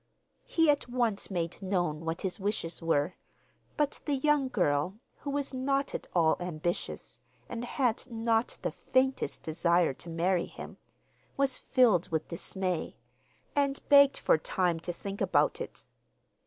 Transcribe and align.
He 0.47 0.67
at 0.71 0.89
once 0.89 1.29
made 1.29 1.61
known 1.61 1.99
what 2.05 2.21
his 2.21 2.39
wishes 2.39 2.81
were, 2.81 3.13
but 3.77 4.01
the 4.05 4.15
young 4.15 4.47
girl, 4.47 4.97
who 5.19 5.29
was 5.29 5.53
not 5.53 5.93
at 5.93 6.07
all 6.15 6.37
ambitious, 6.39 7.19
and 7.47 7.63
had 7.63 8.09
not 8.09 8.57
the 8.63 8.71
faintest 8.71 9.43
desire 9.43 9.93
to 9.93 10.09
marry 10.09 10.47
him, 10.47 10.77
was 11.37 11.59
filled 11.59 12.09
with 12.09 12.29
dismay, 12.29 12.95
and 13.55 13.79
begged 13.89 14.17
for 14.17 14.39
time 14.39 14.79
to 14.79 14.91
think 14.91 15.21
about 15.21 15.61
it. 15.61 15.85